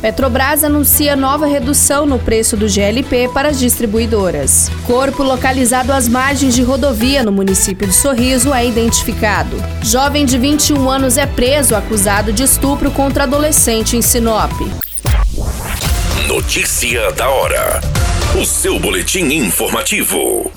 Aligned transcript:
Petrobras 0.00 0.62
anuncia 0.62 1.16
nova 1.16 1.46
redução 1.46 2.06
no 2.06 2.18
preço 2.18 2.56
do 2.56 2.68
GLP 2.68 3.28
para 3.32 3.48
as 3.48 3.58
distribuidoras. 3.58 4.70
Corpo 4.86 5.22
localizado 5.22 5.92
às 5.92 6.08
margens 6.08 6.54
de 6.54 6.62
rodovia 6.62 7.22
no 7.22 7.32
município 7.32 7.86
de 7.86 7.94
Sorriso 7.94 8.52
é 8.52 8.66
identificado. 8.66 9.56
Jovem 9.82 10.26
de 10.26 10.38
21 10.38 10.88
anos 10.88 11.16
é 11.16 11.26
preso 11.26 11.74
acusado 11.74 12.32
de 12.32 12.42
estupro 12.42 12.90
contra 12.90 13.24
adolescente 13.24 13.96
em 13.96 14.02
Sinop. 14.02 14.52
Notícia 16.28 17.10
da 17.12 17.28
hora. 17.28 17.80
O 18.40 18.44
seu 18.44 18.78
boletim 18.78 19.24
informativo. 19.32 20.52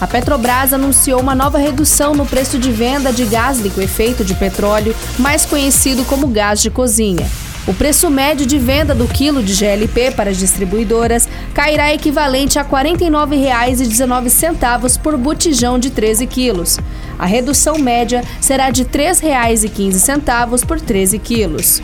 A 0.00 0.06
Petrobras 0.06 0.72
anunciou 0.72 1.20
uma 1.20 1.34
nova 1.34 1.58
redução 1.58 2.14
no 2.14 2.24
preço 2.24 2.56
de 2.56 2.70
venda 2.70 3.12
de 3.12 3.24
gás 3.24 3.58
liquefeito 3.58 4.24
de 4.24 4.32
petróleo, 4.34 4.94
mais 5.18 5.44
conhecido 5.44 6.04
como 6.04 6.28
gás 6.28 6.62
de 6.62 6.70
cozinha. 6.70 7.26
O 7.66 7.74
preço 7.74 8.08
médio 8.08 8.46
de 8.46 8.58
venda 8.58 8.94
do 8.94 9.08
quilo 9.08 9.42
de 9.42 9.52
GLP 9.52 10.12
para 10.12 10.30
as 10.30 10.38
distribuidoras 10.38 11.28
cairá 11.52 11.92
equivalente 11.92 12.58
a 12.58 12.62
R$ 12.62 12.68
49,19 12.68 15.00
por 15.02 15.18
botijão 15.18 15.78
de 15.78 15.90
13 15.90 16.26
quilos. 16.28 16.78
A 17.18 17.26
redução 17.26 17.76
média 17.76 18.24
será 18.40 18.70
de 18.70 18.84
R$ 18.84 18.90
3,15 18.90 20.64
por 20.64 20.80
13 20.80 21.18
quilos. 21.18 21.82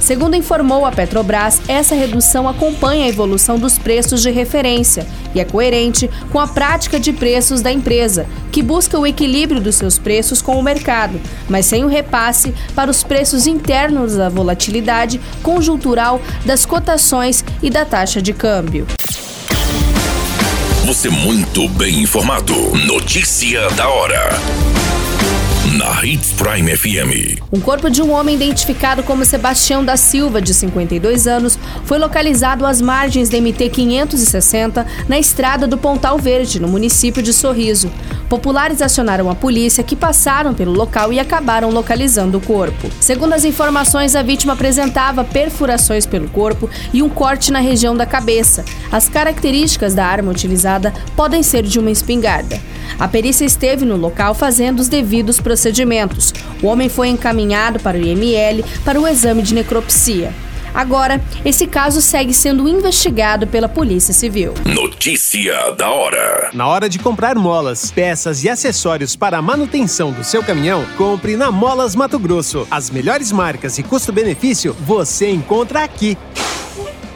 Segundo 0.00 0.36
informou 0.36 0.84
a 0.84 0.92
Petrobras, 0.92 1.60
essa 1.66 1.94
redução 1.94 2.48
acompanha 2.48 3.06
a 3.06 3.08
evolução 3.08 3.58
dos 3.58 3.78
preços 3.78 4.22
de 4.22 4.30
referência 4.30 5.06
e 5.34 5.40
é 5.40 5.44
coerente 5.44 6.10
com 6.30 6.38
a 6.38 6.46
prática 6.46 7.00
de 7.00 7.12
preços 7.12 7.62
da 7.62 7.72
empresa, 7.72 8.26
que 8.52 8.62
busca 8.62 8.98
o 8.98 9.06
equilíbrio 9.06 9.60
dos 9.60 9.76
seus 9.76 9.98
preços 9.98 10.40
com 10.40 10.56
o 10.56 10.62
mercado, 10.62 11.20
mas 11.48 11.66
sem 11.66 11.84
o 11.84 11.88
repasse 11.88 12.54
para 12.74 12.90
os 12.90 13.02
preços 13.02 13.46
internos 13.46 14.14
da 14.16 14.28
volatilidade 14.28 15.20
conjuntural 15.42 16.20
das 16.44 16.64
cotações 16.66 17.44
e 17.62 17.70
da 17.70 17.84
taxa 17.84 18.20
de 18.20 18.32
câmbio. 18.32 18.86
Você 20.84 21.08
muito 21.08 21.66
bem 21.70 22.02
informado. 22.02 22.54
Notícia 22.86 23.70
da 23.70 23.88
hora 23.88 24.83
na 25.74 26.04
Hits 26.04 26.32
Prime 26.34 26.76
FM. 26.76 27.42
Um 27.52 27.60
corpo 27.60 27.90
de 27.90 28.00
um 28.00 28.12
homem 28.12 28.36
identificado 28.36 29.02
como 29.02 29.24
Sebastião 29.24 29.84
da 29.84 29.96
Silva, 29.96 30.40
de 30.40 30.54
52 30.54 31.26
anos, 31.26 31.58
foi 31.84 31.98
localizado 31.98 32.64
às 32.64 32.80
margens 32.80 33.28
da 33.28 33.40
MT 33.40 33.70
560 33.70 34.86
na 35.08 35.18
estrada 35.18 35.66
do 35.66 35.76
Pontal 35.76 36.16
Verde, 36.16 36.60
no 36.60 36.68
município 36.68 37.20
de 37.20 37.32
Sorriso. 37.32 37.90
Populares 38.28 38.80
acionaram 38.80 39.28
a 39.28 39.34
polícia, 39.34 39.82
que 39.82 39.96
passaram 39.96 40.54
pelo 40.54 40.72
local 40.72 41.12
e 41.12 41.18
acabaram 41.18 41.70
localizando 41.70 42.38
o 42.38 42.40
corpo. 42.40 42.88
Segundo 43.00 43.32
as 43.32 43.44
informações, 43.44 44.14
a 44.14 44.22
vítima 44.22 44.52
apresentava 44.52 45.24
perfurações 45.24 46.06
pelo 46.06 46.28
corpo 46.28 46.70
e 46.92 47.02
um 47.02 47.08
corte 47.08 47.50
na 47.50 47.58
região 47.58 47.96
da 47.96 48.06
cabeça. 48.06 48.64
As 48.92 49.08
características 49.08 49.92
da 49.92 50.06
arma 50.06 50.30
utilizada 50.30 50.94
podem 51.16 51.42
ser 51.42 51.64
de 51.64 51.80
uma 51.80 51.90
espingarda. 51.90 52.60
A 52.98 53.08
perícia 53.08 53.44
esteve 53.44 53.84
no 53.84 53.96
local 53.96 54.34
fazendo 54.34 54.78
os 54.78 54.88
devidos 54.88 55.40
procedimentos. 55.40 55.63
O 56.62 56.66
homem 56.66 56.88
foi 56.88 57.08
encaminhado 57.08 57.80
para 57.80 57.98
o 57.98 58.00
IML 58.00 58.64
para 58.84 59.00
o 59.00 59.06
exame 59.06 59.42
de 59.42 59.54
necropsia. 59.54 60.32
Agora, 60.74 61.22
esse 61.44 61.68
caso 61.68 62.02
segue 62.02 62.34
sendo 62.34 62.68
investigado 62.68 63.46
pela 63.46 63.68
Polícia 63.68 64.12
Civil. 64.12 64.54
Notícia 64.66 65.70
da 65.78 65.88
hora. 65.88 66.50
Na 66.52 66.66
hora 66.66 66.88
de 66.88 66.98
comprar 66.98 67.36
molas, 67.36 67.92
peças 67.92 68.42
e 68.42 68.48
acessórios 68.48 69.14
para 69.14 69.38
a 69.38 69.42
manutenção 69.42 70.10
do 70.10 70.24
seu 70.24 70.42
caminhão, 70.42 70.84
compre 70.96 71.36
na 71.36 71.52
Molas 71.52 71.94
Mato 71.94 72.18
Grosso. 72.18 72.66
As 72.68 72.90
melhores 72.90 73.30
marcas 73.30 73.78
e 73.78 73.84
custo-benefício 73.84 74.74
você 74.80 75.30
encontra 75.30 75.84
aqui. 75.84 76.18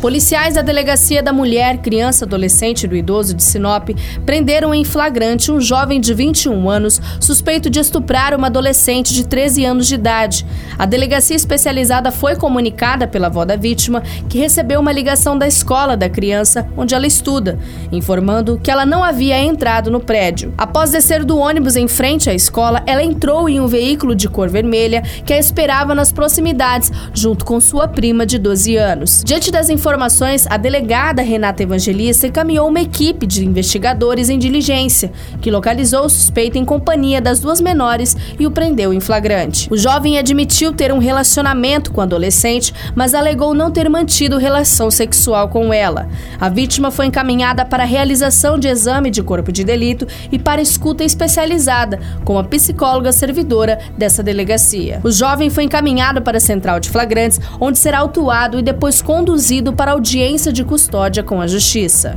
Policiais 0.00 0.54
da 0.54 0.62
Delegacia 0.62 1.22
da 1.22 1.32
Mulher, 1.32 1.78
Criança, 1.78 2.26
Adolescente 2.26 2.84
e 2.84 2.86
do 2.86 2.94
Idoso 2.94 3.32
de 3.32 3.42
Sinop 3.42 3.88
prenderam 4.26 4.74
em 4.74 4.84
flagrante 4.84 5.50
um 5.50 5.58
jovem 5.58 6.00
de 6.00 6.12
21 6.12 6.68
anos 6.68 7.00
suspeito 7.18 7.70
de 7.70 7.80
estuprar 7.80 8.34
uma 8.34 8.48
adolescente 8.48 9.14
de 9.14 9.26
13 9.26 9.64
anos 9.64 9.86
de 9.86 9.94
idade. 9.94 10.44
A 10.78 10.84
delegacia 10.84 11.34
especializada 11.34 12.12
foi 12.12 12.36
comunicada 12.36 13.08
pela 13.08 13.28
avó 13.28 13.44
da 13.44 13.56
vítima, 13.56 14.02
que 14.28 14.38
recebeu 14.38 14.80
uma 14.80 14.92
ligação 14.92 15.36
da 15.36 15.46
escola 15.46 15.96
da 15.96 16.10
criança 16.10 16.68
onde 16.76 16.94
ela 16.94 17.06
estuda, 17.06 17.58
informando 17.90 18.60
que 18.62 18.70
ela 18.70 18.84
não 18.84 19.02
havia 19.02 19.38
entrado 19.38 19.90
no 19.90 20.00
prédio. 20.00 20.52
Após 20.58 20.90
descer 20.90 21.24
do 21.24 21.38
ônibus 21.38 21.74
em 21.74 21.88
frente 21.88 22.28
à 22.28 22.34
escola, 22.34 22.82
ela 22.86 23.02
entrou 23.02 23.48
em 23.48 23.60
um 23.60 23.66
veículo 23.66 24.14
de 24.14 24.28
cor 24.28 24.50
vermelha 24.50 25.02
que 25.24 25.32
a 25.32 25.38
esperava 25.38 25.94
nas 25.94 26.12
proximidades, 26.12 26.92
junto 27.14 27.46
com 27.46 27.58
sua 27.58 27.88
prima 27.88 28.26
de 28.26 28.38
12 28.38 28.76
anos. 28.76 29.22
Diante 29.24 29.50
das 29.50 29.70
informações, 29.86 30.48
a 30.50 30.56
delegada 30.56 31.22
Renata 31.22 31.62
Evangelista 31.62 32.26
encaminhou 32.26 32.66
uma 32.66 32.80
equipe 32.80 33.24
de 33.24 33.46
investigadores 33.46 34.28
em 34.28 34.36
diligência, 34.36 35.12
que 35.40 35.48
localizou 35.48 36.06
o 36.06 36.08
suspeito 36.08 36.58
em 36.58 36.64
companhia 36.64 37.20
das 37.20 37.38
duas 37.38 37.60
menores 37.60 38.16
e 38.36 38.48
o 38.48 38.50
prendeu 38.50 38.92
em 38.92 38.98
flagrante. 38.98 39.68
O 39.70 39.76
jovem 39.76 40.18
admitiu 40.18 40.72
ter 40.72 40.92
um 40.92 40.98
relacionamento 40.98 41.92
com 41.92 42.00
a 42.00 42.04
adolescente, 42.04 42.74
mas 42.96 43.14
alegou 43.14 43.54
não 43.54 43.70
ter 43.70 43.88
mantido 43.88 44.38
relação 44.38 44.90
sexual 44.90 45.50
com 45.50 45.72
ela. 45.72 46.08
A 46.40 46.48
vítima 46.48 46.90
foi 46.90 47.06
encaminhada 47.06 47.64
para 47.64 47.84
a 47.84 47.86
realização 47.86 48.58
de 48.58 48.66
exame 48.66 49.08
de 49.08 49.22
corpo 49.22 49.52
de 49.52 49.62
delito 49.62 50.04
e 50.32 50.38
para 50.38 50.60
escuta 50.60 51.04
especializada 51.04 52.00
com 52.24 52.36
a 52.36 52.42
psicóloga 52.42 53.12
servidora 53.12 53.78
dessa 53.96 54.20
delegacia. 54.20 55.00
O 55.04 55.12
jovem 55.12 55.48
foi 55.48 55.62
encaminhado 55.62 56.22
para 56.22 56.38
a 56.38 56.40
central 56.40 56.80
de 56.80 56.90
flagrantes, 56.90 57.40
onde 57.60 57.78
será 57.78 58.00
autuado 58.00 58.58
e 58.58 58.62
depois 58.62 59.00
conduzido 59.00 59.75
para 59.76 59.92
audiência 59.92 60.52
de 60.52 60.64
custódia 60.64 61.22
com 61.22 61.40
a 61.40 61.46
Justiça. 61.46 62.16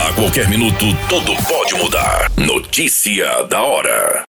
A 0.00 0.12
qualquer 0.14 0.48
minuto, 0.48 0.86
tudo 1.08 1.34
pode 1.46 1.74
mudar. 1.74 2.30
Notícia 2.36 3.44
da 3.44 3.62
hora. 3.62 4.22